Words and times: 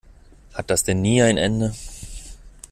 Hat 0.55 0.71
das 0.71 0.83
denn 0.83 1.03
nie 1.03 1.21
ein 1.21 1.37
Ende? 1.37 1.75